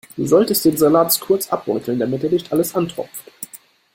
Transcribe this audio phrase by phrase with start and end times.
[0.17, 3.31] Du solltest den Salat kurz abbeuteln, damit er nicht alles antropft.